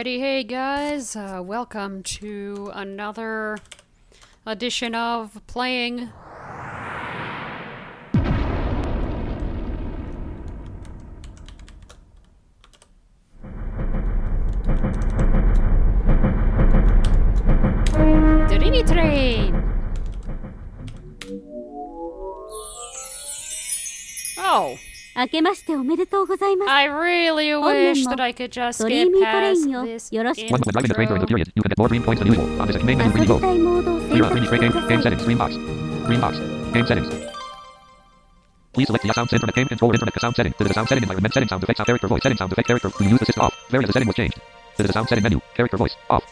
[0.00, 3.58] Alrighty, hey guys, uh, welcome to another
[4.46, 6.08] edition of playing.
[25.30, 26.70] けましておめでとうございます。
[26.70, 30.34] I really wish that I could just get past this intro.
[30.50, 32.28] Once the driving the train during the period, you can get more dream points than
[32.28, 32.46] usual.
[32.60, 35.54] On this main menu, green mode, Clear out green straight game, game settings, green box.
[36.06, 36.38] Green box.
[36.72, 37.08] Game settings.
[38.72, 40.52] Please select the sound setting from the game controller internet sound setting.
[40.58, 42.68] This is the sound setting environment setting sound effects sound character voice setting sound effect
[42.68, 42.88] character.
[42.88, 44.38] When you use the system off, various the setting was changed.
[44.76, 46.24] This is the sound setting menu, character voice, off.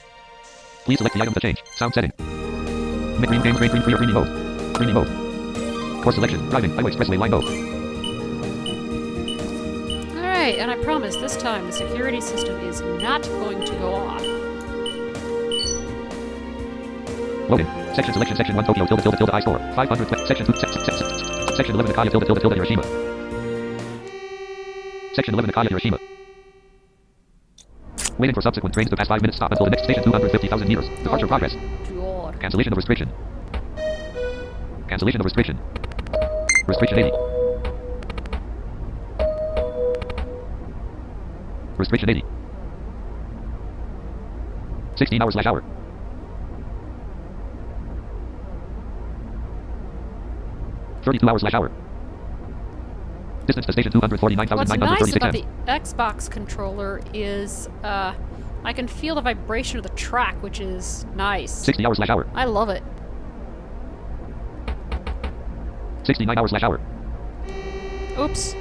[0.85, 2.13] Please select the item to change, sound setting.
[3.21, 4.75] Mid green game green green clear green mode.
[4.75, 6.03] Green mode.
[6.03, 7.78] Course selection, driving, highway expressway line mode.
[10.49, 14.23] Alright, and I promise this time the security system is not going to go off.
[17.51, 17.67] Loading.
[17.93, 19.59] Section selection section 1 Tokyo tilde tilde tilde I store.
[19.77, 22.83] 500 section 2 se- se- se- se- section 11 Nakaya tilde tilde tilde Hiroshima.
[25.13, 25.99] Section 11 Nakaya Hiroshima.
[28.17, 30.89] Waiting for subsequent trains to pass 5 minutes stop until the next station 250,000 meters.
[31.05, 31.29] Departure Oh.
[31.29, 31.55] progress.
[31.93, 32.41] God.
[32.41, 33.11] Cancellation of restriction.
[34.89, 35.59] Cancellation of restriction.
[36.67, 37.38] Restriction 80.
[41.79, 42.25] Restriction 80.
[44.97, 45.63] 16 hours slash hour.
[51.03, 51.71] Thirty-two hours slash hour.
[53.47, 58.13] Distance to station two hundred forty-nine thousand What's nice about the Xbox controller is uh,
[58.65, 61.53] I can feel the vibration of the track, which is nice.
[61.53, 62.27] Sixty hours slash hour.
[62.35, 62.83] I love it.
[66.03, 66.81] Sixty-nine hours slash hour.
[68.19, 68.55] Oops.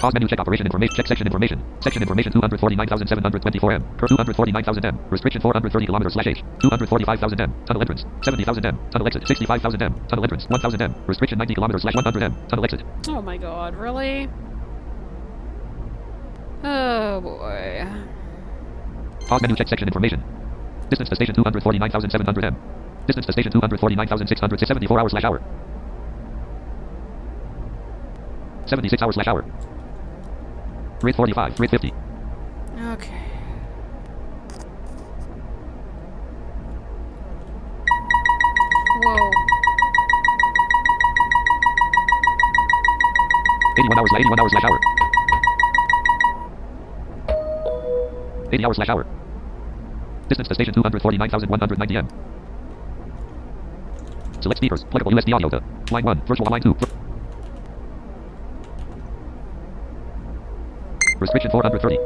[0.00, 1.62] Pause menu check operation information check section information.
[1.80, 3.82] Section information 249,724 M.
[3.96, 4.98] Per 249,000 M.
[5.10, 6.44] Restriction 430 kilometers slash H.
[6.60, 7.54] 245,000 M.
[7.64, 8.04] Tunnel entrance.
[8.22, 8.78] 70,000 M.
[8.90, 9.26] Tunnel exit.
[9.26, 9.94] 65,000 M.
[10.08, 10.46] Tunnel entrance.
[10.48, 10.94] 1,000 M.
[11.06, 12.36] Restriction 90 kilometers slash 100 M.
[12.48, 12.82] Tunnel exit.
[13.08, 14.28] Oh my god, really?
[16.62, 17.86] Oh boy.
[19.28, 20.22] Pause menu check section information.
[20.90, 22.56] Distance to station 249,700 M.
[23.06, 25.42] Distance to station 249,674 hours slash hour.
[28.66, 29.44] 76 hours slash hour.
[31.02, 31.60] Rate 45.
[31.60, 31.92] Rate 50.
[32.78, 33.22] Okay.
[39.02, 39.30] Whoa.
[43.78, 44.80] 81 hours, 81 hours slash hour.
[48.52, 49.06] 80 hours slash hour.
[50.28, 52.08] Distance to station 249,190 M.
[54.40, 54.84] Select speakers.
[54.84, 56.22] Pluggable USB audio to line 1.
[56.26, 56.74] Virtual line 2.
[61.18, 61.98] Restriction 430.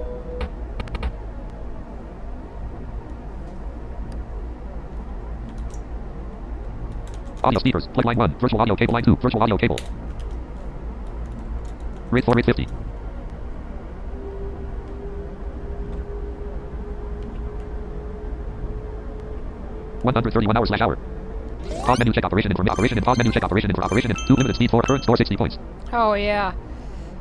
[7.42, 7.88] Audio speakers.
[7.88, 8.38] Plug line 1.
[8.38, 9.16] Virtual audio cable line 2.
[9.16, 9.78] Virtual audio cable.
[12.10, 12.66] Rate 4 rate 50.
[20.02, 20.96] One hundred thirty-one hours slash hour.
[21.84, 24.34] Pause menu check operation inform operation and pause menu check operation for operation and two
[24.34, 25.58] limited speed four current score sixty points.
[25.92, 26.54] Oh yeah.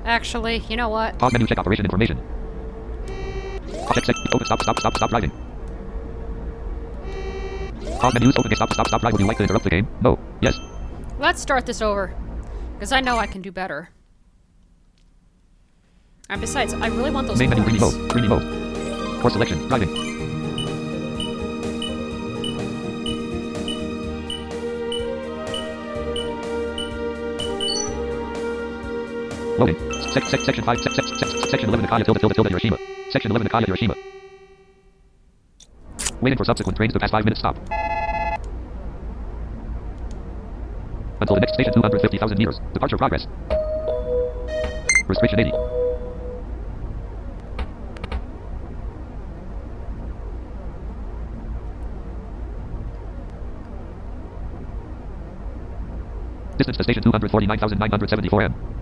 [0.06, 1.18] Actually, you know what?
[1.20, 2.18] Pause menu check operation information.
[3.94, 5.32] Check check open stop stop stop stop driving.
[8.00, 9.14] Pause menus open stop stop stop drive.
[9.14, 9.88] Would you like to interrupt the game?
[10.02, 10.18] No.
[10.42, 10.58] Yes.
[11.20, 12.14] Let's start this over.
[12.74, 13.90] Because I know I can do better.
[16.30, 18.09] And besides, I really want those Main menu greeny mode.
[18.09, 19.22] Greeny mode.
[19.22, 19.68] Course selection.
[19.68, 19.90] Driving.
[29.58, 29.89] Loading.
[30.12, 32.78] Sec, sec, section 5, sec, sec, sec, section 11 Nakaya tilde tilde tilde Hiroshima.
[33.12, 33.94] Section 11 Nakaya Hiroshima.
[36.20, 37.56] Waiting for subsequent trains to pass 5 minutes stop.
[41.22, 42.59] Until the next station 250,000 meters.
[42.73, 43.28] Departure progress.
[45.08, 45.52] Restriction 80.
[56.58, 58.78] Distance to station 249,974 M.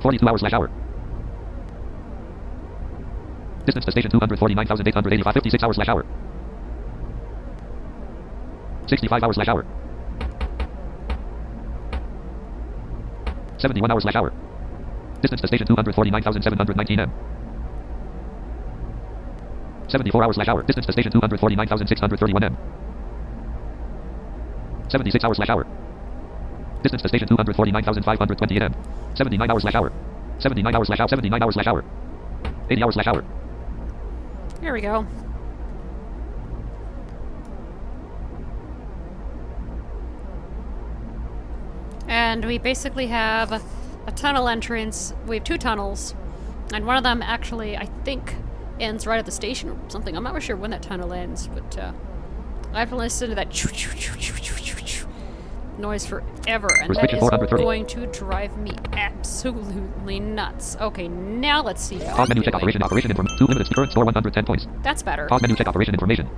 [0.00, 0.70] 42 hours slash hour.
[3.66, 6.06] Distance to station 249,885 56 hours slash hour.
[8.86, 9.66] 65 hours slash hour.
[13.58, 14.32] 71 hours slash hour.
[15.20, 17.10] Distance to station 249,719 M.
[19.88, 20.62] 74 hours slash hour.
[20.62, 22.56] Distance to station 249,631 M.
[24.88, 25.87] 76 hours slash hour.
[26.82, 28.74] Distance to station 249,528 M.
[29.14, 29.92] 79 hours slash hour.
[30.38, 31.08] 79 hours slash hour.
[31.08, 31.84] 79 hours slash hour.
[32.70, 33.24] 80 hours slash hour.
[34.60, 35.06] Here we go.
[42.06, 43.52] And we basically have
[44.06, 45.12] a tunnel entrance.
[45.26, 46.14] We have two tunnels,
[46.72, 48.34] and one of them actually, I think,
[48.80, 50.16] ends right at the station or something.
[50.16, 51.92] I'm not sure when that tunnel ends, but uh,
[52.72, 54.78] I've listened to that choo choo choo choo choo choo
[55.78, 60.76] noise forever, and that is going to drive me absolutely nuts.
[60.80, 63.28] Okay, now let's see how Pause menu check operation operation inform.
[63.38, 64.66] Two limited current score 110 points.
[64.82, 65.26] That's better.
[65.26, 66.28] Pause menu check operation information.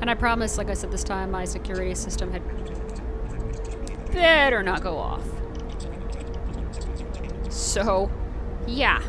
[0.00, 2.42] And I promise, like I said this time, my security system had
[4.12, 5.24] better not go off.
[7.54, 8.10] So,
[8.66, 9.00] yeah.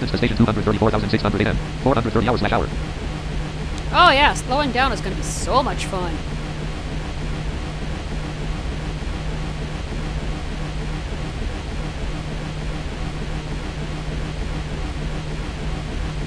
[0.00, 1.56] Distance to station 234,600 AM.
[1.82, 2.66] 430 hours slash hour.
[3.92, 6.14] Oh, yeah, slowing down is going to be so much fun.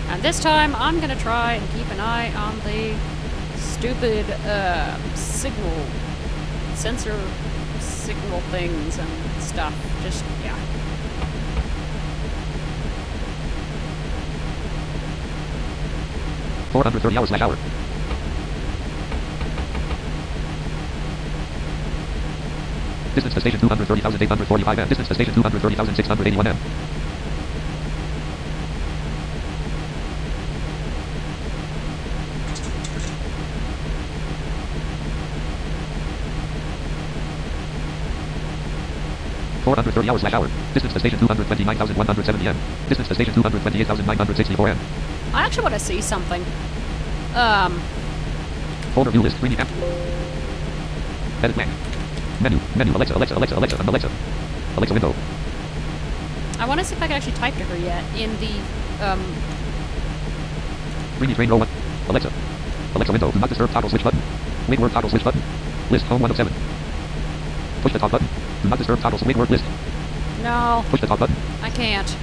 [0.10, 2.96] And this time, I'm going to try and keep an eye on the
[3.56, 5.86] stupid uh, signal,
[6.76, 7.20] sensor
[7.80, 9.74] signal things and stuff.
[10.04, 10.63] Just, yeah.
[16.74, 17.56] Four hundred thirty hours slash hour.
[23.14, 24.90] Distance to station 230,845 M.
[24.90, 26.58] Distance to station 230,681 M.
[39.64, 40.50] Four hundred thirty hours slash hour.
[40.74, 42.58] Distance to station 229,170 M.
[42.90, 44.78] Distance to station 228,964 M.
[45.34, 46.44] I actually want to see something.
[47.36, 47.82] Um,
[48.94, 49.38] Folder view list.
[49.38, 49.68] 3D app.
[51.44, 51.72] Edit blank.
[52.42, 52.60] Menu.
[52.76, 52.96] Menu.
[52.96, 53.16] Alexa.
[53.16, 53.36] Alexa.
[53.36, 53.56] Alexa.
[53.56, 53.84] Alexa.
[53.84, 54.10] Alexa.
[54.78, 55.14] Alexa window.
[56.60, 58.54] I want to see if I can actually type to her yet in the
[59.04, 59.20] um
[61.20, 61.68] 3D train row 1.
[62.10, 62.32] Alexa.
[62.96, 63.32] Alexa window.
[63.32, 64.22] Do not disturb toggle switch button.
[64.70, 65.42] Wait word toggle switch button.
[65.90, 66.54] List home 1 of 7.
[67.82, 68.28] Push the talk button.
[68.62, 69.64] Do not disturb toggle wait word list.
[70.44, 71.36] no, Push the talk button.
[71.62, 72.16] I can't.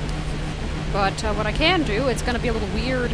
[0.92, 3.10] But uh, what I can do, it's going to be a little weird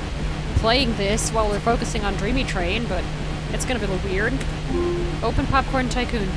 [0.57, 3.05] playing this while we're focusing on Dreamy Train, but
[3.53, 4.33] it's going to be a little weird.
[5.23, 6.29] Open Popcorn Tycoon.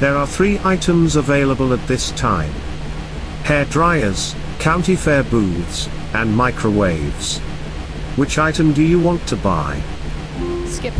[0.00, 2.50] There are three items available at this time.
[3.44, 7.38] Hair dryers, county fair booths, and microwaves.
[8.16, 9.80] Which item do you want to buy?
[10.66, 10.94] Skip.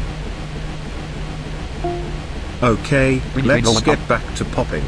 [2.63, 4.85] Okay, let's get back to popping.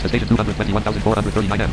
[0.00, 1.70] To station 221,439 m.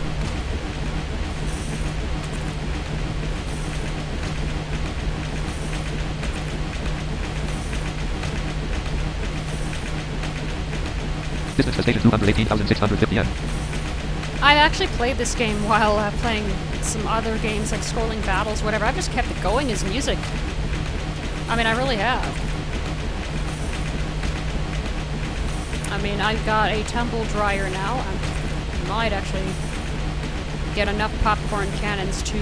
[11.60, 13.28] Distance to station 218,650 m.
[14.42, 16.50] I've actually played this game while uh, playing
[16.82, 18.86] some other games like Scrolling Battles, whatever.
[18.86, 20.18] I've just kept it going as music.
[21.50, 22.24] I mean, I really have.
[25.92, 27.96] I mean, I've got a tumble dryer now.
[27.96, 29.44] I might actually
[30.76, 32.38] get enough popcorn cannons to.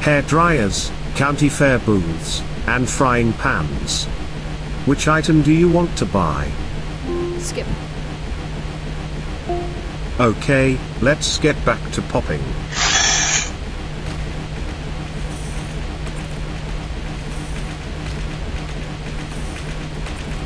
[0.00, 4.06] Hair dryers, county fair booths, and frying pans.
[4.86, 6.50] Which item do you want to buy?
[7.38, 7.66] Skip.
[10.18, 12.40] Okay, let's get back to popping.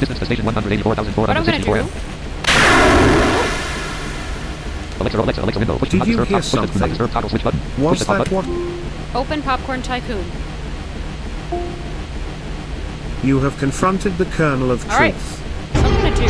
[0.00, 1.82] Distance to station What I'm gonna 184,464 do?
[1.82, 1.88] M.
[5.00, 5.78] Alexa, Alexa, Alexa window.
[5.78, 6.88] Push Did not you hear toggle- push the- do not something?
[6.88, 7.60] disturb toggle switch button.
[7.78, 8.34] Was the that button.
[8.36, 8.46] what
[9.12, 10.24] Open Popcorn Tycoon.
[13.24, 15.12] you have confronted the kernel of All right.
[15.12, 15.36] truth?
[15.74, 16.24] So what I'm gonna do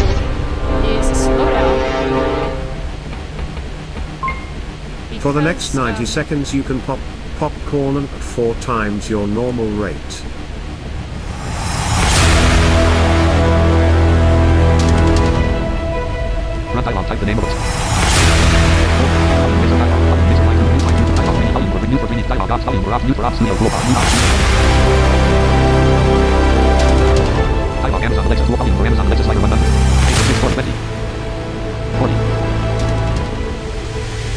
[0.88, 2.00] is slow down.
[5.20, 6.98] For the next 90 um, seconds you can pop
[7.38, 9.96] popcorn at four times your normal rate.
[16.74, 17.06] Run dialog.
[17.06, 17.89] Type the name of it.
[21.90, 21.90] Dialog.
[21.90, 21.98] Menu.
[21.98, 22.22] For menu.
[22.28, 22.50] Dialog.
[22.50, 22.64] Ops.
[22.64, 23.04] Volume for ops.
[23.04, 23.36] Mute for ops.
[23.36, 23.54] Studio.
[23.54, 23.70] Floor.
[23.86, 24.12] Mute ops.
[27.82, 28.02] Dialog.
[28.04, 28.44] Amazon Alexa.
[28.46, 28.56] Tool.
[28.56, 29.24] Volume for Amazon Alexa.
[29.24, 29.40] Slider.
[29.40, 29.58] 100.
[30.08, 30.72] 8 6 20.
[31.98, 32.14] 40.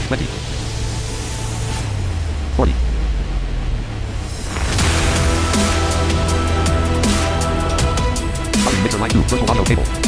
[0.08, 0.28] 20.
[2.58, 2.74] 40.
[8.64, 9.22] Volume mixer line 2.
[9.22, 10.03] Virtual audio cable.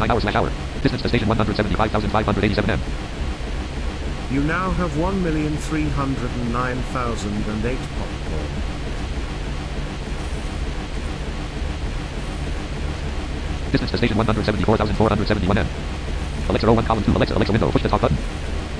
[0.00, 0.50] Sixty-nine hours slash hour.
[0.80, 2.80] Distance to station one hundred seventy-five thousand five hundred eighty-seven m.
[4.32, 8.46] You now have 1,309,008 popcorn.
[13.72, 15.66] Distance to station one hundred seventy-four thousand four hundred seventy-one m.
[16.48, 17.12] Alexa row one column two.
[17.12, 17.70] Alexa Alexa window.
[17.70, 18.16] Push the talk button.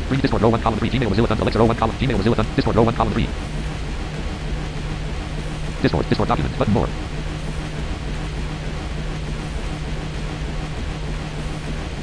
[0.08, 0.88] Green Discord row one column three.
[0.88, 1.42] Gmail Mozilla Thumbs.
[1.42, 1.96] Alexa row one column.
[1.96, 2.48] Gmail Mozilla Thumbs.
[2.56, 3.28] Discord row one column three.
[5.82, 6.88] Discord Discord document button more.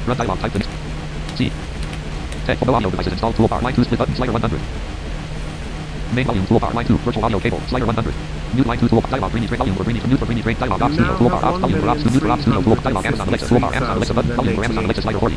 [0.08, 0.56] Run dialog type.
[1.36, 1.52] C.
[2.46, 4.58] Tech audio devices installed toolbar line 2 split button slider 100.
[6.16, 8.14] Main volume toolbar line 2 virtual audio cable slider 100.
[8.54, 11.14] Mute line 2 toolbar dialog trade volume for green mute for green trade dialog studio
[11.20, 14.14] toolbar volume for ops mute for ops studio toolbar dialog Amazon Alexa toolbar Amazon Alexa
[14.14, 15.36] button volume for Amazon Alexa slider 40.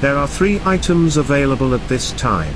[0.00, 2.54] There are three items available at this time.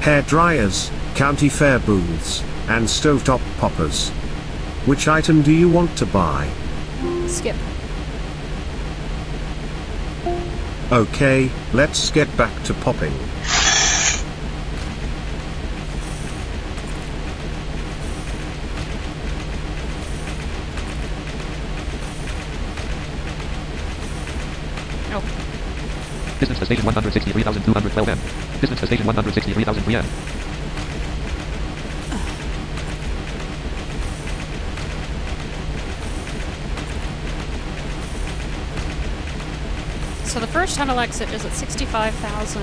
[0.00, 4.10] Hair dryers, county fair booths, and stovetop poppers.
[4.86, 6.48] Which item do you want to buy?
[7.26, 7.56] Skip.
[10.92, 13.12] Okay, let's get back to popping.
[26.74, 28.18] Station 163,212 m.
[28.60, 30.04] Distance to station 163,003 m.
[40.24, 42.62] so the first tunnel exit is at 65,000.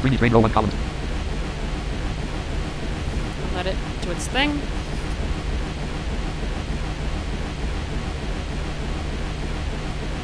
[0.00, 0.70] Greeny train, row 1, column
[3.56, 4.60] Let it do its thing.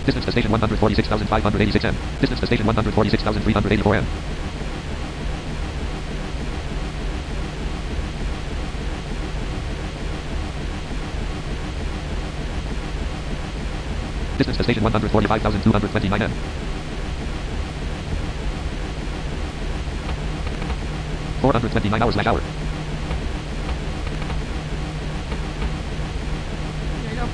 [0.05, 1.97] Distance to station 146,586 m.
[2.21, 4.07] Distance to station 146,384 m.
[14.67, 16.31] station 145,229 m.
[21.41, 22.41] 429 hours slash hour.
[27.05, 27.29] There you go.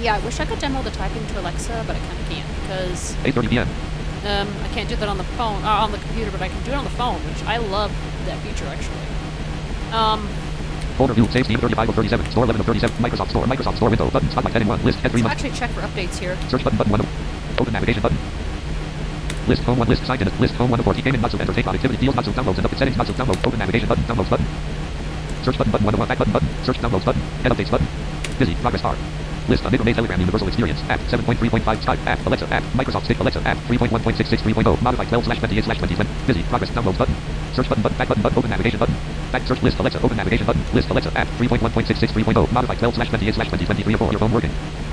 [0.00, 2.48] Yeah, I wish I could demo the typing to Alexa, but I kind of can't
[2.62, 3.68] because 8.30 p.m.
[4.24, 6.62] um, I can't do that on the phone, uh, on the computer, but I can
[6.64, 7.92] do it on the phone, which I love
[8.24, 9.04] that feature actually.
[9.92, 10.28] Um,
[10.96, 13.90] Folder view, save Steam 35 of 37, Store 11 of 37, Microsoft Store, Microsoft Store
[13.90, 16.38] window, button, Spotlight 10 in 1, list, head 3 let's actually check for updates here.
[16.48, 17.00] search button, button 1
[17.58, 18.18] open navigation button.
[19.46, 21.52] List, home 1, list, signed in, list, home 1 of 4, gaming, not to enter,
[21.52, 24.30] take activity, field, not to downloads, and update settings, to download, open navigation button, downloads
[24.30, 24.46] button.
[25.42, 27.86] Search button, button 1 of 1, back button, button, search downloads button, head updates button.
[28.38, 28.96] Busy, progress bar.
[29.48, 33.42] List, a Mail Telegram Universal Experience, app, 7.3.5, Skype, app, Alexa, app, Microsoft Stick, Alexa,
[33.46, 37.14] app, 3.1.663.0, modified 12 slash 28 slash 2020, busy, progress, downloads button.
[37.52, 38.96] Search button, button, back button, button, open navigation button.
[39.32, 43.34] Back search list, Alexa, open navigation button, list, Alexa, app, 3.1.663.0, modified 12 slash 28
[43.34, 44.83] slash 2023 or 4, your phone working.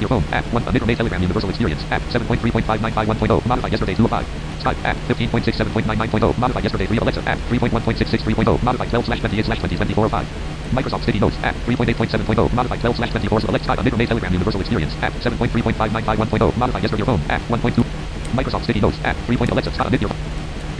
[0.00, 4.10] Your phone, app, 1, a Mail Telegram Universal Experience, app, 7.3.5951.0, modified yesterday 2 of
[4.10, 4.24] 5.
[4.64, 10.04] Skype, app, 15.67.99.0, modified yesterday 3, Alexa, app, 3.1.663.0, modified 12 slash 28 slash 2024
[10.04, 10.26] or 5.
[10.72, 14.60] Microsoft Sticky Notes, app, 3.8.7.0, modified 12 slash 24 select Skype, a Mail Telegram Universal
[14.62, 17.84] Experience, app, 7.3.5951.0, modified yesterday phone, app, 1.2.
[18.32, 19.36] Microsoft Sticky Notes, app, 3.
[19.36, 20.10] Alexa, Skype, your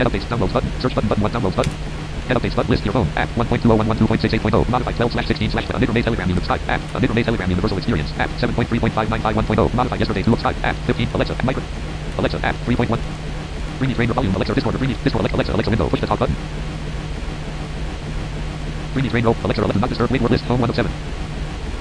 [0.01, 2.00] Head updates, downloads button, search button, button 1, downloads button.
[2.27, 6.03] Head updates, button, list your phone, app, 1.2011.2.68.0, modified 12 slash 16 slash, a Mail
[6.03, 10.39] Telegram Universal Skype, app, a Mail Telegram Universal Experience, app, 7.3.5951.0, modified yesterday 2 of
[10.39, 11.63] Skype, app, 15, Alexa, micro,
[12.17, 12.99] Alexa, app, 3.1.
[13.79, 16.35] Greeny train volume, Alexa, Discord, Greeny, Discord, Alexa, Alexa, Alexa, window, push the talk button.
[18.93, 20.91] Greeny train row, Alexa, not disturb, wait, word list, home 1 of 7.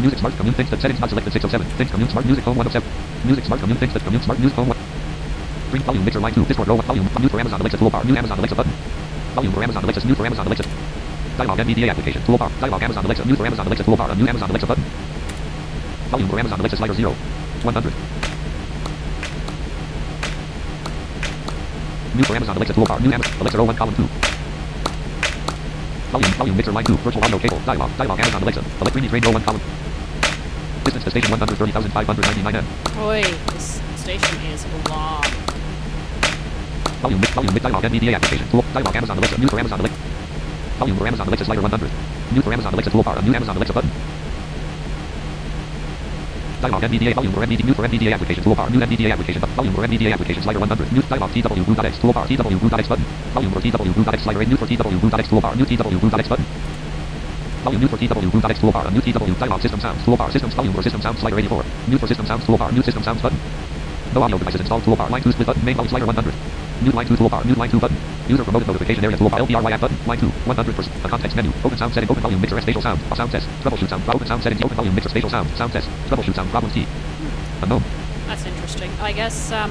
[0.01, 1.77] Music smart commune thinks that settings not selected 607.
[1.77, 2.89] Thinks commune smart music home 1 of 7.
[3.25, 4.79] Music smart commune thinks that commune smart music home 1.
[5.71, 6.45] Green volume mixer line 2.
[6.47, 7.09] Discord row volume.
[7.19, 8.05] Mute for Amazon Alexa toolbar.
[8.07, 9.00] New Amazon Alexa button.
[9.35, 10.07] Volume for Amazon Alexa.
[10.07, 10.65] Mute for Amazon Alexa.
[11.39, 12.51] Dialog NVDA application toolbar.
[12.61, 13.25] Dialog Amazon Alexa.
[13.25, 14.11] Mute for Amazon Alexa toolbar.
[14.11, 14.85] A new Amazon Alexa button.
[16.11, 17.15] Volume for Amazon Alexa slider 0.
[17.63, 17.93] 100.
[22.15, 23.01] Mute for Amazon Alexa toolbar.
[23.01, 24.03] New Amazon Alexa 1 column 2.
[26.11, 26.97] Volume, volume mixer line 2.
[26.97, 27.61] Virtual audio cable.
[27.65, 27.91] Dialog.
[27.97, 28.63] Dialog Amazon Alexa.
[28.81, 29.63] Electricity train row 1 column.
[30.85, 32.67] Distance to station 130,599 m.
[32.99, 33.23] Boy,
[33.55, 35.50] this station is long.
[37.01, 39.99] Volume, mix, volume, mix, dialog, NVDA application, dialog, Amazon Alexa, news for Amazon Alexa.
[40.79, 41.91] Volume for Amazon Alexa slider 100.
[42.33, 43.91] News for Amazon Alexa toolbar, new Amazon Alexa button.
[46.61, 49.83] Dialog, NVDA, volume for NVDA, news for NVDA application toolbar, new NVDA application, volume for
[49.89, 50.93] NVDA application slider 100.
[50.93, 51.65] News, dialog, TW,
[52.05, 53.05] toolbar, TW, button.
[53.33, 56.45] Volume for TW, slider 8, news for TW, toolbar, new TW, button.
[57.65, 58.29] Volume news for TW,
[58.61, 61.65] toolbar, a new TW, dialog, system sounds, toolbar, systems, volume for system sounds, slider 84.
[61.89, 63.39] News for system sounds, toolbar, new system sounds button.
[64.13, 66.60] No audio devices installed, toolbar, line 2 split button, main volume slider 100.
[66.83, 67.97] New line 2 toolbar, new line 2 button.
[68.27, 71.05] User promoted notification area toolbar, LPRY app button, line 2, 100%.
[71.05, 73.89] A context menu, open sound setting, open volume mixer, spatial sound, a sound test, troubleshoot
[73.89, 76.87] sound, open sound settings, open volume mixer, spatial sound, sound test, troubleshoot sound, problem key.
[77.63, 77.83] Unknown,
[78.27, 78.91] That's interesting.
[79.01, 79.71] I guess, um,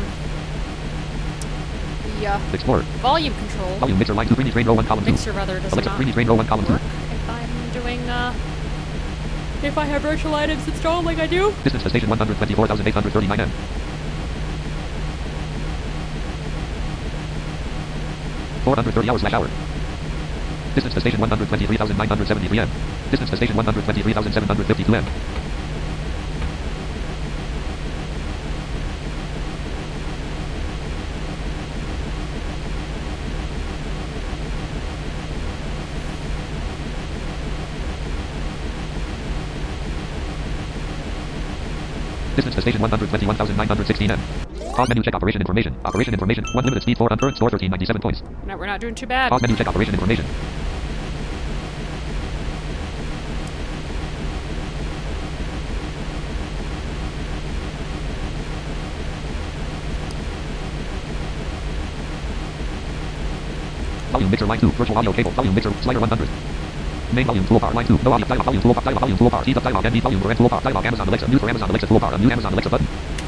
[2.20, 5.12] the uh, explorer, volume control volume mixer, line 2, Greeny train row 1 column 2.
[5.12, 6.74] mixer rather does Alexa, not Greeny train row 1 column 2.
[6.76, 8.34] if I'm doing, uh,
[9.64, 11.52] if I have virtual items installed like I do.
[11.64, 13.52] Distance to station 124,839 m.
[18.76, 19.50] 430 hours slash hour.
[20.76, 22.70] Distance to station 123,973 m.
[23.10, 25.06] Distance to station 123,752 m.
[42.36, 44.49] Distance to station 121,916 m.
[44.80, 45.76] Pause menu check operation information.
[45.84, 46.46] Operation information.
[46.54, 48.24] One limited speed for uncurrent store 1397 points.
[48.48, 49.28] No, we're not doing too bad.
[49.28, 50.24] Pause menu check operation information.
[64.14, 64.72] Volume mixer line 2.
[64.72, 65.32] Virtual audio cable.
[65.32, 65.74] Volume mixer.
[65.84, 66.30] Slider 100.
[67.12, 68.00] Main volume toolbar line 2.
[68.02, 68.46] No audio dialog.
[68.46, 68.84] Volume toolbar.
[68.86, 69.02] Dialog.
[69.02, 69.44] Volume toolbar.
[69.44, 69.84] Heat up dialog.
[69.84, 70.22] ND volume.
[70.22, 70.64] Brand toolbar.
[70.64, 70.86] Dialog.
[70.86, 71.28] Amazon Alexa.
[71.28, 72.14] New for Amazon Alexa toolbar.
[72.14, 73.19] A new Amazon Alexa button.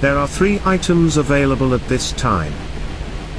[0.00, 2.52] There are three items available at this time.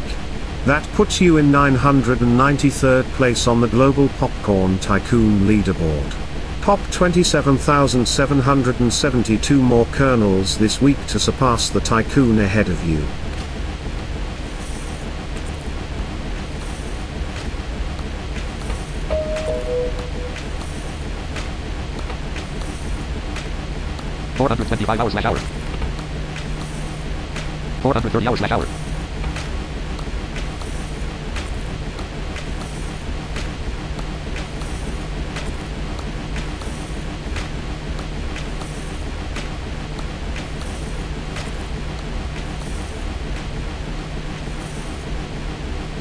[0.65, 6.15] That puts you in 993rd place on the Global Popcorn Tycoon leaderboard.
[6.63, 13.05] Pop 27,772 more kernels this week to surpass the Tycoon ahead of you.
[24.43, 25.37] Four hundred twenty-five hours slash hour.
[27.81, 28.67] Four hundred thirty hours slash hour.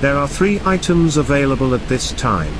[0.00, 2.52] There are three items available at this time.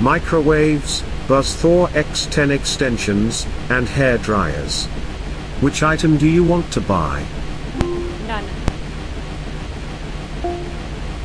[0.00, 4.86] Microwaves, Buzz Thor X10 extensions, and hair dryers.
[5.60, 7.24] Which item do you want to buy?
[8.26, 8.44] None.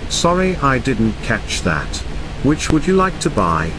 [0.09, 1.97] Sorry I didn't catch that.
[2.43, 3.71] Which would you like to buy?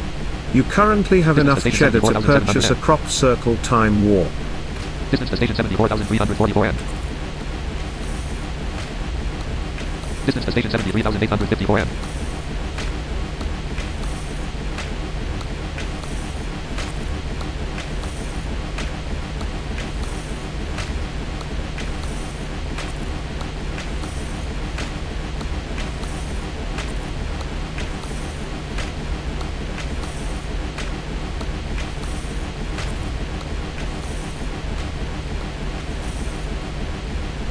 [0.53, 4.33] You currently have enough cheddar to purchase a crop circle time warp.
[5.13, 6.75] Distance to station seventy-four thousand three hundred forty-four n.
[10.25, 11.21] Distance to station seventy-three thousand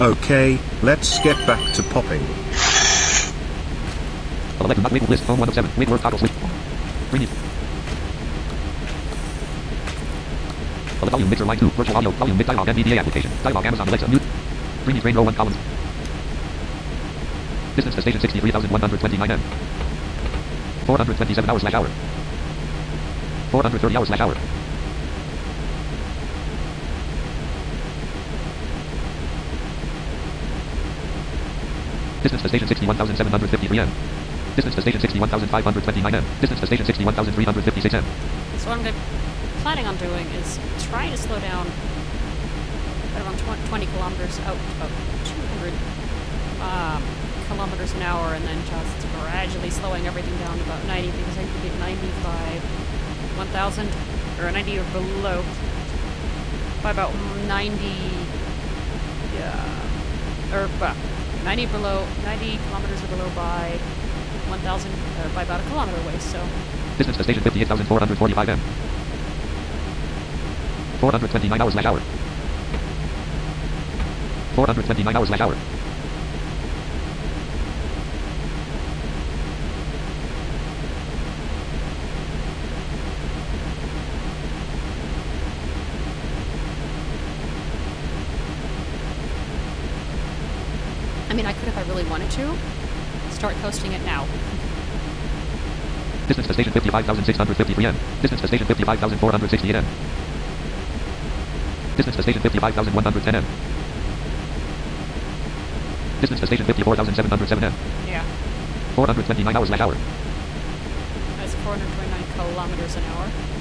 [0.00, 2.24] Okay, let's get back to popping.
[4.58, 5.70] Alexa, not list, home one oh seven.
[5.76, 6.32] Wind word toggle sleep.
[7.10, 7.28] Green.
[11.00, 11.68] The volume mixer line 2.
[11.76, 12.10] Virtual audio.
[12.12, 12.68] Volume mix dialog.
[12.68, 13.30] NVDA application.
[13.42, 14.08] Dialog Amazon Alexa.
[14.08, 14.22] Mute.
[14.84, 15.56] Dreamy train row 1 columns.
[17.76, 19.40] Distance to station 63,129 m.
[20.86, 21.88] 427 hours slash hour.
[23.50, 24.59] 430 hours slash hour.
[32.22, 33.88] Distance to station 61,753 m.
[34.54, 36.24] Distance to station 61,529 m.
[36.40, 38.04] Distance to station 61,356 m.
[38.58, 38.94] So what I'm
[39.64, 40.60] planning on doing is
[40.92, 41.66] trying to slow down
[43.16, 44.92] at around 20, 20 kilometers out about
[45.24, 45.72] 200
[46.60, 47.02] um,
[47.48, 51.44] kilometers an hour, and then just gradually slowing everything down to about 90 because I
[51.44, 52.62] can get 95,
[53.38, 53.88] 1,000
[54.40, 55.44] or 90 or below
[56.82, 57.14] by about
[57.48, 57.74] 90.
[59.36, 60.96] Yeah, or well,
[61.44, 63.78] 90 below 90 kilometers or below by
[64.48, 66.18] 1,000 or uh, by about a kilometer away.
[66.18, 66.38] So.
[66.98, 68.58] Distance to station 58,445 m.
[71.00, 72.00] 429 hours slash hour.
[74.54, 75.79] 429 hours slash hour.
[91.30, 92.56] I mean, I could if I really wanted to.
[93.30, 94.26] Start coasting it now.
[96.26, 97.94] Distance to station 55,653 m.
[98.20, 99.84] Distance to station 55,468 m.
[101.96, 103.44] Distance to station 55,110 m.
[106.20, 107.72] Distance to station 54,707 m.
[108.08, 108.24] Yeah.
[108.96, 109.94] 429 hours slash hour.
[111.38, 113.59] That's 429 kilometers an hour.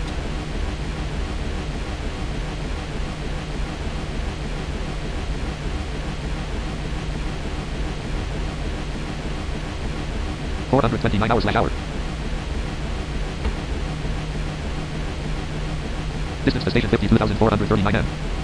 [10.70, 11.70] Four hundred twenty-nine hours slash hour.
[16.46, 18.39] Distance to station fifty-two thousand four hundred thirty-nine m.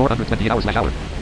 [0.00, 1.19] 428 hours slash hour.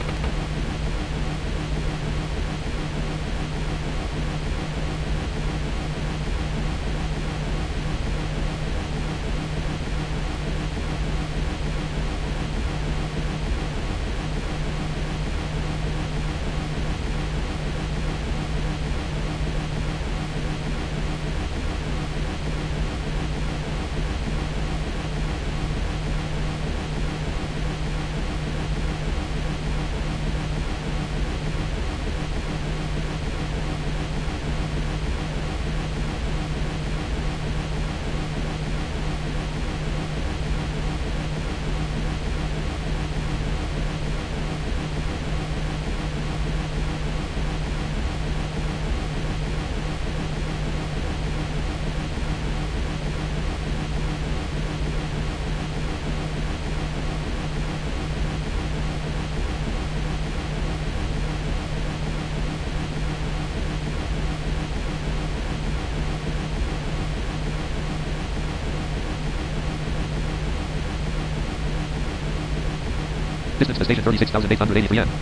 [73.89, 75.17] Station thirty-six thousand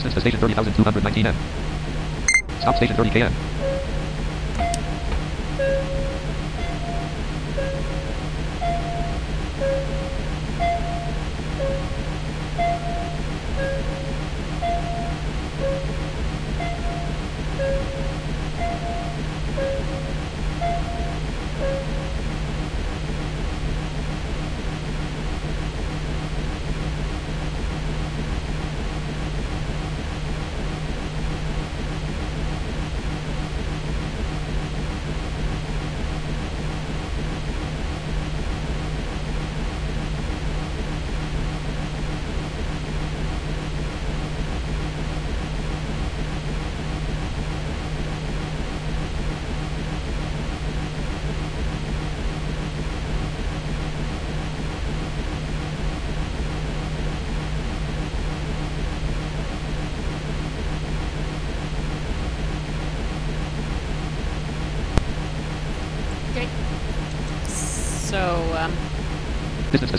[0.00, 1.34] Distance to station 30,219 m.
[2.62, 3.49] Stop station 30 km.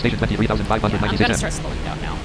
[0.02, 2.16] Station yeah, I'm 23,596 gonna start slowing down now.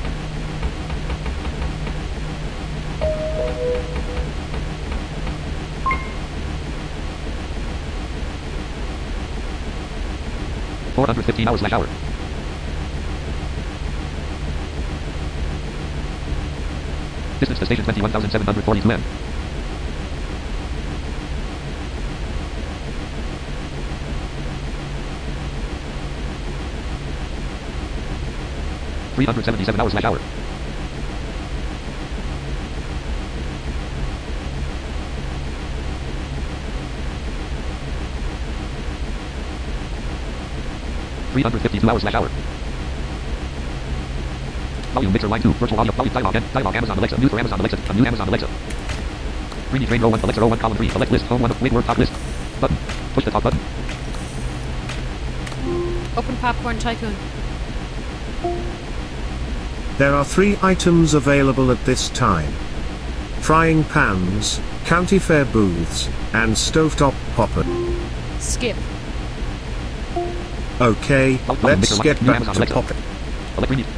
[10.96, 11.86] Four hundred fifteen hours slash hour.
[17.40, 19.02] Distance to station 21,742 m.
[19.04, 19.27] Three hundred
[29.26, 30.20] seventy-seven hours slash hour.
[41.32, 42.30] Three hundred fifty-two hours slash hour.
[44.94, 45.54] Volume mixer line two.
[45.54, 46.34] Virtual audio volume dialog.
[46.54, 47.18] Dialog Amazon Alexa.
[47.20, 47.78] News for Amazon Alexa.
[47.90, 48.48] A new Amazon Alexa.
[49.70, 50.20] Greeny train row one.
[50.20, 50.90] Alexa row one column three.
[50.90, 51.26] Select list.
[51.26, 51.56] Home one.
[51.62, 52.12] Wait word top list.
[52.60, 52.78] Button.
[53.14, 53.60] Push the talk button.
[56.18, 57.16] Open Popcorn Tycoon.
[59.98, 62.52] There are three items available at this time.
[63.42, 67.66] Frying pans, county fair booths, and stovetop popper.
[68.38, 68.78] Skip.
[70.80, 72.96] Okay, let's get back to popper.
[73.56, 73.90] Select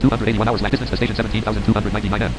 [0.00, 2.32] 281 hours slash distance to station 17,299 m.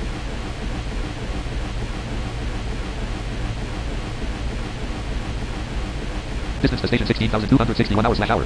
[6.61, 8.45] Distance to station 16,261 hours slash hour.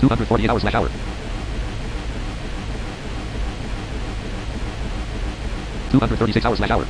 [0.00, 0.88] Two hundred forty hours slash hour.
[5.90, 6.86] Two hundred thirty-six hours slash hour.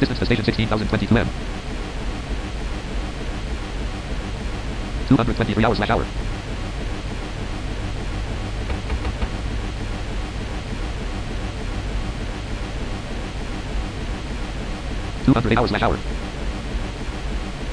[0.00, 1.28] Distance to station sixteen thousand twenty-two m.
[5.08, 6.06] Two hundred twenty-three hours slash hour.
[15.26, 15.98] Two hundred eight hours slash hour.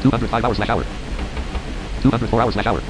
[0.01, 0.83] Two hundred five hours slash hour.
[2.01, 2.81] Two hundred four hours slash hour.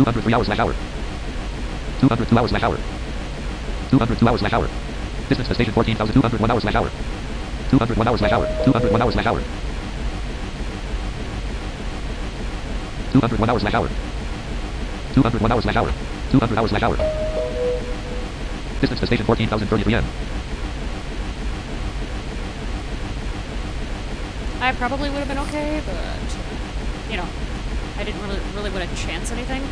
[0.00, 0.74] Two hundred three hours slash hour.
[2.00, 2.78] Two hundred two hours slash hour.
[3.90, 4.66] Two hundred two hours slash hour.
[5.28, 6.90] Distance to station fourteen thousand two hundred one hours slash hour.
[7.68, 8.46] Two hundred one hours slash hour.
[8.64, 9.42] Two hundred one hours slash hour.
[13.12, 13.90] Two hundred one hours slash hour.
[15.12, 15.92] Two hundred one hours slash hour.
[16.30, 16.96] Two hundred hours slash hour.
[18.80, 20.04] Distance to station fourteen thousand thirty three m.
[24.62, 27.26] I probably would have been okay, but you know,
[27.98, 29.62] I didn't really really want to chance anything.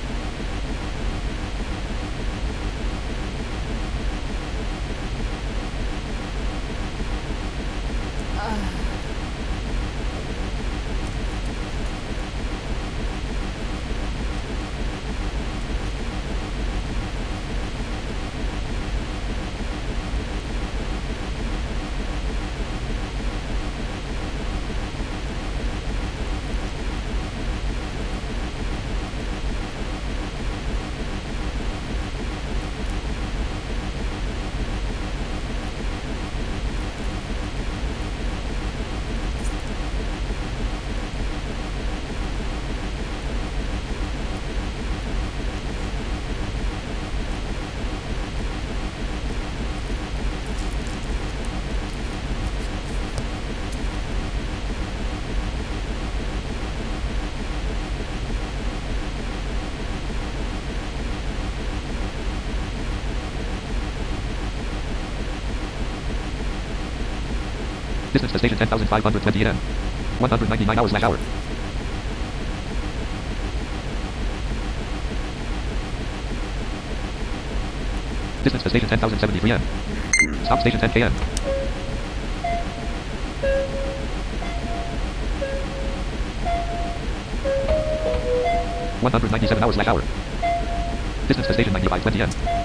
[68.28, 69.56] distance to station 10,520 m.
[70.20, 71.16] 199 hours slash hour.
[78.44, 79.60] Distance to station 10,073 m.
[80.44, 81.12] Stop station 10 km.
[89.00, 90.02] One hundred ninety-seven hours slash hour.
[91.28, 92.57] Distance to station ninety-five twenty m.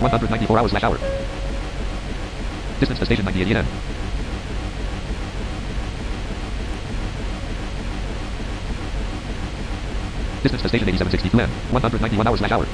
[0.00, 0.98] 194 hours slash hour.
[2.80, 3.66] Distance to station 98 EN.
[10.42, 11.48] Distance to station 8762 N.
[11.72, 12.66] 191 hours slash hour.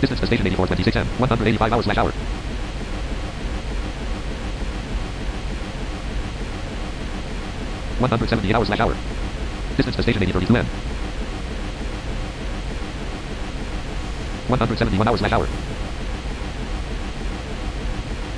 [0.00, 1.06] Distance to station 8426 M.
[1.20, 2.10] 185 hours slash hour.
[8.00, 8.96] One hundred seventy hours slash hour.
[9.76, 10.93] Distance to station 8032 M.
[14.54, 15.46] One hundred seventy-one hours slash hour.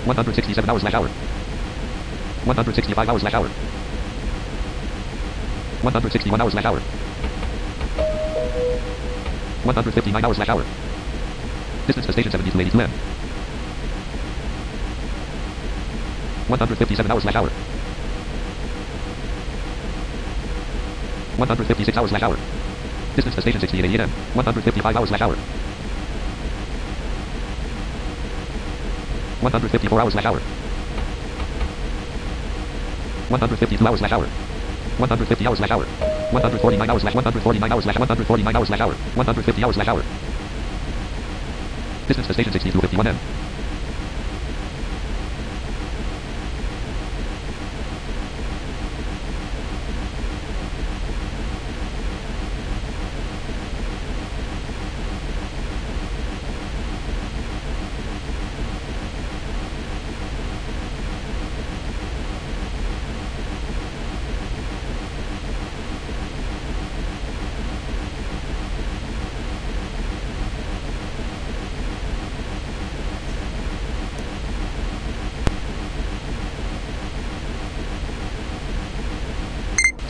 [0.07, 1.09] One hundred sixty-seven hours slash hour.
[1.09, 3.49] One hundred sixty-five hours slash hour.
[5.83, 6.81] One hundred sixty-one hours slash hour.
[9.61, 10.65] One hundred fifty-nine hours slash hour.
[11.87, 12.91] Distance to station 7282 m.
[16.49, 17.51] 157 hours slash hour.
[21.37, 22.39] 156 hours slash hour.
[23.17, 24.11] Distance to station 6888 m.
[24.33, 25.37] 155 hours slash hour.
[29.41, 30.41] 154 hours slash hour.
[33.29, 34.27] 152 hours slash hour.
[34.99, 35.85] 150 hours slash hour.
[36.33, 38.95] 149 hours slash 149 hours slash 149 hours slash hour.
[39.15, 40.03] 150 hours slash hour.
[42.07, 43.46] Distance to station 6251 m.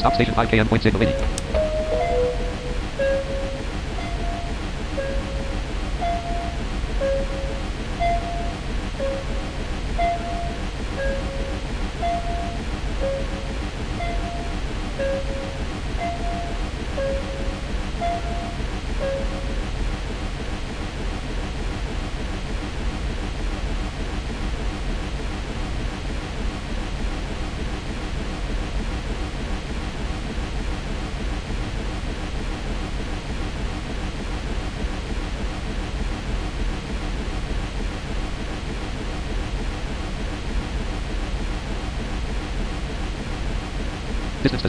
[0.06, 1.35] Stop station 5 km point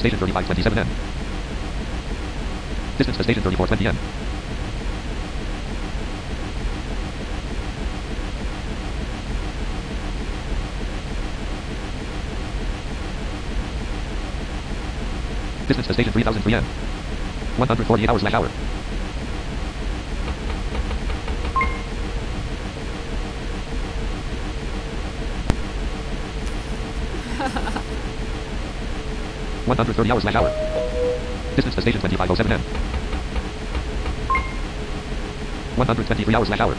[0.10, 0.88] station 3527 m.
[2.98, 3.96] Distance to station 3420 m.
[15.68, 16.64] Distance to station 3003 m.
[17.58, 18.87] 148 hours slash hour.
[29.78, 30.50] Oh one hundred thirty hours slash hour.
[31.56, 32.62] Distance to station twenty five oh seven m.
[35.78, 36.76] One hundred twenty three hours slash hour.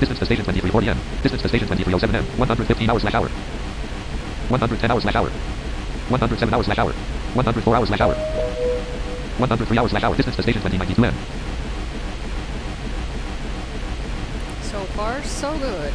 [0.00, 0.98] Distance to station twenty three forty m.
[1.22, 2.24] Distance to station twenty three oh seven m.
[2.36, 3.28] One hundred fifteen hours slash hour.
[3.28, 5.30] One hundred ten hours slash hour.
[5.30, 6.92] One hundred seven hours slash hour.
[6.92, 8.14] One hundred four hours slash hour.
[8.14, 10.16] One hundred three hours slash hour.
[10.16, 11.14] Distance to station twenty ninety two m.
[14.62, 15.92] So far, so good.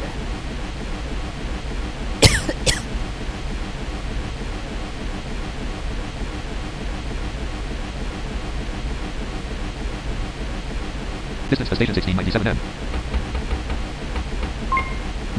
[11.54, 12.58] Distance to station sixteen ninety seven m.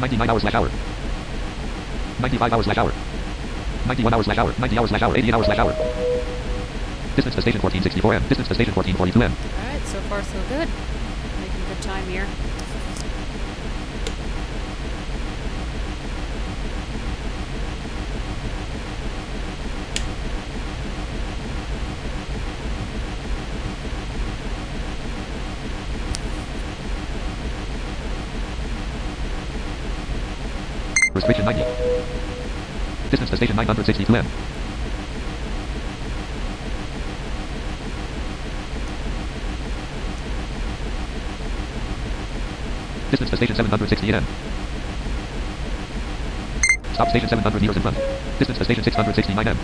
[0.00, 0.70] Ninety nine hours slash hour.
[2.20, 2.92] Ninety five hours slash hour.
[3.86, 4.54] Ninety one hours slash hour.
[4.58, 5.14] Ninety hours slash hour.
[5.14, 5.74] Eighty hours slash hour.
[7.16, 8.26] Distance to station fourteen sixty four m.
[8.28, 9.36] Distance to station fourteen forty two m.
[9.60, 10.68] Alright, so far, so good.
[11.38, 12.26] Making good time here.
[31.16, 31.64] Restriction 90.
[33.10, 34.26] Distance to station 962 m.
[43.10, 44.26] Distance to station 768 m.
[46.92, 47.96] Stop station 700 meters in front.
[48.38, 49.56] Distance to station 669 m.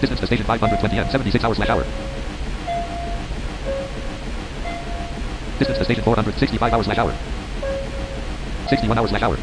[0.00, 1.10] Distance to station 520 m.
[1.10, 2.15] 76 hours slash hour.
[5.58, 7.14] Distance to station 465 hours slash hour.
[8.68, 9.36] 61 hours slash hour.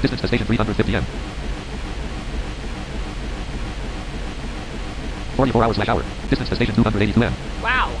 [0.00, 1.04] Distance to station 350 m.
[5.36, 6.02] 44 hours slash hour.
[6.28, 7.32] Distance to station 282 m.
[7.62, 7.94] Wow.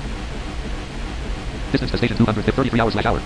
[1.70, 3.20] Distance to station 233 hours slash hour.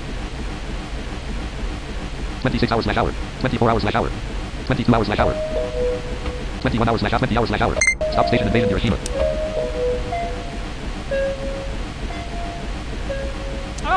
[2.42, 3.12] 26 hours slash hour.
[3.40, 4.10] 24 hours slash hour.
[4.66, 5.34] 22 hours slash hour.
[6.60, 7.18] 21 hours slash hour.
[7.20, 7.74] 20 hours slash hour.
[8.12, 9.25] Stop station invasion Hiroshima.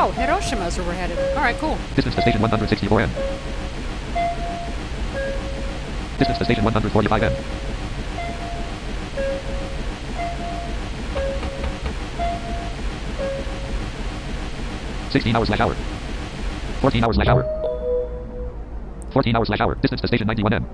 [0.02, 1.18] Oh, Hiroshima's where we're headed.
[1.36, 1.76] All right, cool.
[1.94, 3.10] Distance to station 164 m.
[6.16, 7.32] Distance to station 145 m.
[15.10, 15.74] Sixteen hours slash hour.
[16.80, 17.44] Fourteen hours slash hour.
[19.10, 19.74] Fourteen hours slash hour.
[19.74, 20.66] Distance to station ninety-one M.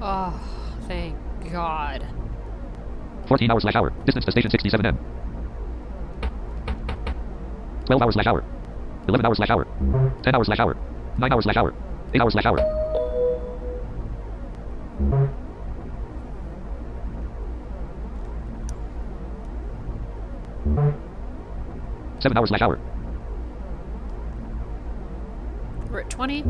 [0.00, 0.40] Oh,
[0.88, 1.14] thank
[1.52, 2.06] God.
[3.26, 3.90] Fourteen hours slash hour.
[4.06, 4.98] Distance to station sixty-seven M.
[7.86, 8.42] Twelve hours slash hour.
[9.08, 9.66] Eleven hours slash hour.
[10.22, 10.76] Ten hours slash hour.
[11.18, 11.74] Nine hours slash hour.
[12.14, 12.58] Eight hours slash hour.
[22.20, 22.80] Seven hours slash hour.
[25.90, 26.42] We're at 20.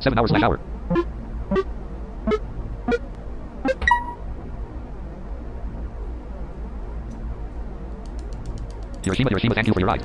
[0.00, 0.60] Seven hours slash hour.
[9.04, 10.02] Hiroshima, Hiroshima, thank you for your ride.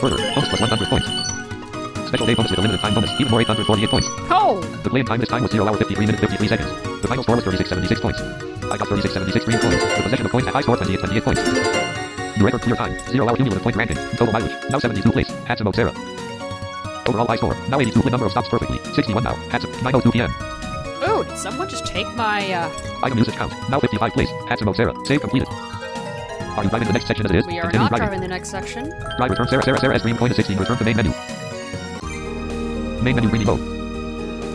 [0.00, 1.08] Further, host plus 100 points.
[2.08, 4.06] Special day bonus with a limited time bonus, even more 848 points.
[4.30, 4.60] Oh!
[4.82, 6.70] The play-in time this time was 0 hour 53 minutes 53 seconds.
[7.02, 8.20] The final score was 3676 points.
[8.72, 9.84] I got 3676 green points.
[9.84, 11.42] The possession of points at high score 28 28 points.
[12.38, 13.98] The record clear time, 0 hour cumulative point ranking.
[14.16, 15.28] Total mileage, now 72 place.
[15.44, 15.92] Hatsimo Sarah.
[17.04, 18.78] Overall high score, now 82 Lit number of stops perfectly.
[18.94, 19.34] 61 now.
[19.52, 20.47] Hatsum, 902 p.m.
[21.38, 23.00] Someone just take my, uh...
[23.04, 24.28] Item usage count, now 55 place.
[24.50, 24.92] Hatsimo Sarah.
[25.06, 25.48] Save completed.
[25.48, 27.46] Are you driving the next section as it is?
[27.46, 28.06] We are Continue not driving.
[28.06, 28.88] driving the next section.
[29.16, 30.58] Drive return Sarah Sarah Sarah S green coin to 16.
[30.58, 31.12] Return to main menu.
[33.04, 33.60] Main menu greeny mode.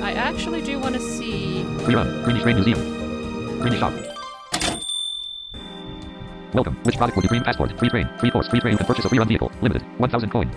[0.03, 1.63] I actually do want to see...
[1.85, 2.21] Free run.
[2.25, 3.61] Greeny Train Museum.
[3.61, 3.93] Greeny shop.
[6.53, 6.75] Welcome.
[6.83, 7.79] Which product would you cream passport?
[7.79, 8.09] Free train.
[8.19, 8.49] Free course.
[8.49, 8.73] Free train.
[8.73, 9.49] You can purchase a free run vehicle.
[9.61, 9.83] Limited.
[9.99, 10.51] 1000 coin.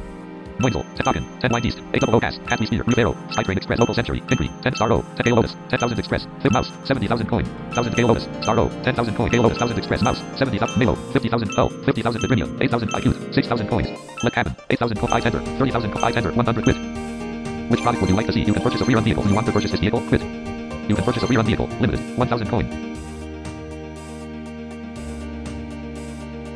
[0.58, 0.84] Moinsel.
[0.96, 1.24] Tetokin.
[1.40, 1.78] 10 Wine East.
[1.92, 2.40] 8 Double Gas.
[2.48, 2.84] Happy Speeder.
[2.84, 3.14] Rubero.
[3.30, 3.78] Skytrain Express.
[3.78, 4.22] Local Century.
[4.30, 4.50] Hickory.
[4.62, 5.04] 10 Star O.
[5.16, 5.56] 10 Gale Lotus.
[5.68, 6.28] 10,000 Express.
[6.40, 6.72] Flip Mouse.
[6.84, 7.44] 70,000 coin.
[7.74, 8.28] 1000 Gale Lotus.
[8.42, 8.70] Star O.
[8.82, 9.30] 10,000 coin.
[9.30, 9.58] Gale Lotus.
[9.58, 10.02] 1000 Express.
[10.02, 10.20] Mouse.
[10.36, 10.96] 70,000 Milo.
[11.12, 11.68] 50,000 L.
[11.84, 12.46] 50,000 Vibrinia.
[12.60, 13.34] 8,000 IQ.
[13.34, 13.88] 6,000 coins.
[14.22, 14.54] Let Cabin.
[14.70, 15.12] 8,000 coin.
[15.12, 15.40] I tender.
[15.58, 16.04] 30,000 coin.
[16.04, 16.32] I tender.
[16.32, 16.76] 100 quid.
[17.70, 18.44] Which product would you like to see?
[18.44, 19.26] You can purchase a free run vehicle.
[19.26, 20.00] You want to purchase this vehicle?
[20.08, 20.22] Quid.
[20.88, 21.66] You can purchase a free run vehicle.
[21.80, 22.00] Limited.
[22.16, 22.66] 1,000 coin.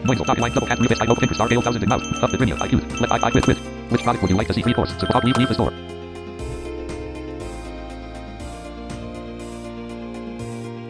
[0.05, 0.25] Moinsel.
[0.25, 0.53] Pocket line.
[0.53, 0.79] Double cat.
[0.79, 1.01] Rubis.
[1.01, 1.21] I hope.
[1.21, 1.35] Finger.
[1.35, 1.49] Star.
[1.49, 1.61] Gale.
[1.61, 2.03] 1000 mouse.
[2.23, 2.31] Up.
[2.31, 2.57] Vibrinia.
[2.57, 3.01] IQ.
[3.01, 3.27] Let I.
[3.27, 3.45] I quid.
[3.45, 3.70] Quid.
[3.91, 4.63] Which product would you like to see?
[4.63, 4.91] Free course.
[4.99, 5.25] Support.
[5.25, 5.37] Leave.
[5.37, 5.73] Leave the store.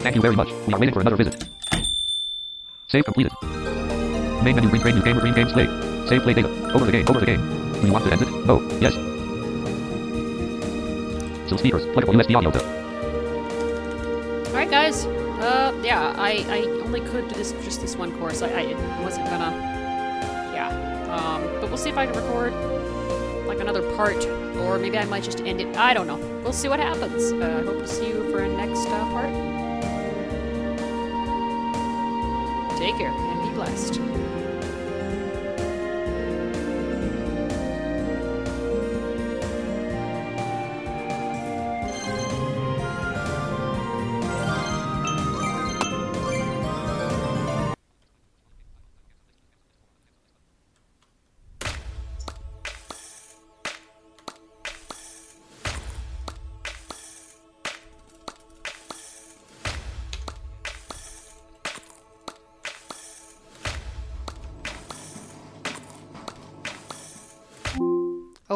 [0.01, 0.49] Thank you very much.
[0.67, 1.47] We are waiting for another visit.
[2.87, 3.31] Save completed.
[4.43, 4.69] Main menu.
[4.69, 4.95] Green train.
[4.95, 5.19] New game.
[5.19, 5.53] Green games.
[5.53, 5.67] Play.
[6.07, 6.49] Save play data.
[6.73, 7.07] Over the game.
[7.07, 7.73] Over the game.
[7.81, 8.27] Do you want to end it?
[8.47, 8.61] Oh.
[8.79, 8.93] Yes.
[11.49, 11.85] Some speakers.
[11.87, 12.51] Pluggable USB audio.
[12.51, 12.81] to-
[14.49, 15.05] Alright, guys.
[15.05, 18.41] Uh, yeah, I, I only could do this just this one course.
[18.41, 19.51] I, I wasn't gonna...
[20.53, 20.69] Yeah.
[21.11, 22.53] Um, but we'll see if I can record,
[23.51, 24.25] like, another part.
[24.57, 25.75] Or maybe I might just end it.
[25.75, 26.17] I don't know.
[26.43, 27.31] We'll see what happens.
[27.33, 29.31] Uh, I hope to see you for a next uh, part.
[32.77, 34.20] Take care and be blessed.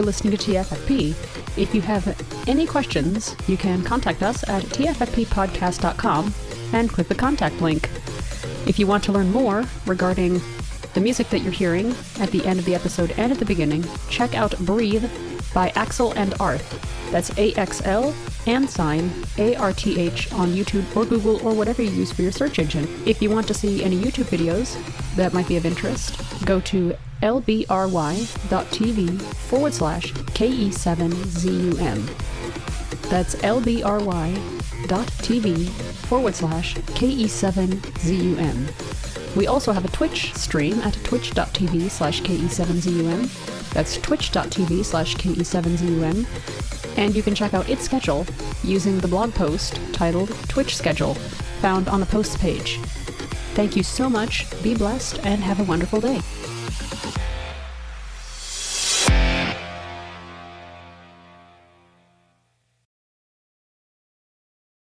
[0.00, 1.10] For listening to TFFP.
[1.58, 2.16] If you have
[2.48, 6.34] any questions, you can contact us at tffppodcast.com
[6.72, 7.90] and click the contact link.
[8.66, 10.40] If you want to learn more regarding
[10.94, 13.84] the music that you're hearing at the end of the episode and at the beginning,
[14.08, 15.04] check out Breathe
[15.52, 16.66] by Axel and Arth.
[17.10, 18.14] That's A X L
[18.46, 22.22] and sign A R T H on YouTube or Google or whatever you use for
[22.22, 22.88] your search engine.
[23.04, 24.78] If you want to see any YouTube videos
[25.16, 28.20] that might be of interest, go to lbry.tv
[29.50, 32.06] forward slash KE7ZUM.
[33.10, 34.38] That's lbry.tv
[36.06, 38.56] forward slash KE7ZUM.
[39.36, 43.72] We also have a Twitch stream at twitch.tv slash KE7ZUM.
[43.72, 46.26] That's twitch.tv slash KE7ZUM.
[46.96, 48.24] And you can check out its schedule
[48.62, 51.14] using the blog post titled Twitch Schedule,
[51.60, 52.78] found on the posts page.
[53.54, 56.20] Thank you so much, be blessed, and have a wonderful day.